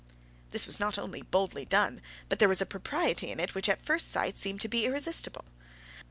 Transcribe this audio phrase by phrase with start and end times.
[0.49, 3.85] This was not only boldly done, but there was a propriety in it which at
[3.85, 5.45] first sight seemed to be irresistible.